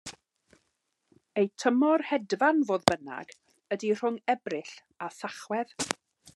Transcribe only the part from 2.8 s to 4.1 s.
bynnag ydy